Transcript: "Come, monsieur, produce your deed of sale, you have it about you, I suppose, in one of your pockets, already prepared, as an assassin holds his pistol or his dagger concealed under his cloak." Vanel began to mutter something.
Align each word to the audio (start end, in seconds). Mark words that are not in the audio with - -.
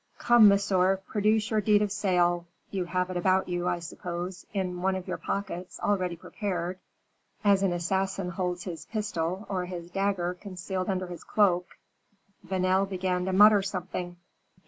"Come, 0.17 0.47
monsieur, 0.47 0.97
produce 0.97 1.51
your 1.51 1.61
deed 1.61 1.83
of 1.83 1.91
sale, 1.91 2.47
you 2.71 2.85
have 2.85 3.11
it 3.11 3.17
about 3.17 3.47
you, 3.47 3.67
I 3.67 3.77
suppose, 3.77 4.47
in 4.51 4.81
one 4.81 4.95
of 4.95 5.07
your 5.07 5.19
pockets, 5.19 5.79
already 5.79 6.15
prepared, 6.15 6.79
as 7.43 7.61
an 7.61 7.71
assassin 7.71 8.29
holds 8.31 8.63
his 8.63 8.87
pistol 8.87 9.45
or 9.47 9.65
his 9.65 9.91
dagger 9.91 10.33
concealed 10.33 10.89
under 10.89 11.05
his 11.05 11.23
cloak." 11.23 11.77
Vanel 12.43 12.87
began 12.89 13.25
to 13.25 13.31
mutter 13.33 13.61
something. 13.61 14.17